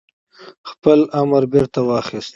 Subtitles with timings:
[0.69, 2.29] خپل امر بيرته واخيست